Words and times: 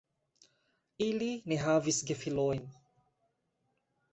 Ili 1.07 1.27
ne 1.51 1.59
havis 1.65 1.99
gefilojn. 2.09 2.65